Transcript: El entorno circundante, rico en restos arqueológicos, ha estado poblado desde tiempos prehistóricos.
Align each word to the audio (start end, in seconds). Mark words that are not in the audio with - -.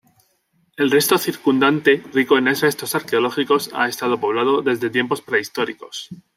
El 0.77 0.91
entorno 0.91 1.19
circundante, 1.19 2.01
rico 2.11 2.35
en 2.39 2.47
restos 2.47 2.95
arqueológicos, 2.95 3.69
ha 3.71 3.87
estado 3.87 4.19
poblado 4.19 4.63
desde 4.63 4.89
tiempos 4.89 5.21
prehistóricos. 5.21 6.09